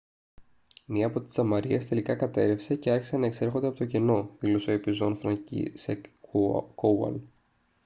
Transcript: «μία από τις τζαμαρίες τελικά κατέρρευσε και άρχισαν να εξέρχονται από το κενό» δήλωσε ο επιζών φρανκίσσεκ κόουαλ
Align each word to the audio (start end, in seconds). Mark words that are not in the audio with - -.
«μία 0.85 1.05
από 1.07 1.21
τις 1.21 1.31
τζαμαρίες 1.31 1.85
τελικά 1.87 2.15
κατέρρευσε 2.15 2.75
και 2.75 2.89
άρχισαν 2.91 3.19
να 3.19 3.25
εξέρχονται 3.25 3.67
από 3.67 3.77
το 3.77 3.85
κενό» 3.85 4.29
δήλωσε 4.39 4.69
ο 4.69 4.73
επιζών 4.73 5.15
φρανκίσσεκ 5.15 6.05
κόουαλ 6.75 7.19